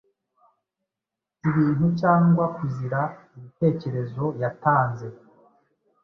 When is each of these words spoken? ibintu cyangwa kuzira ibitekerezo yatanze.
ibintu 1.49 1.85
cyangwa 1.99 2.43
kuzira 2.55 2.99
ibitekerezo 3.37 4.23
yatanze. 4.41 5.07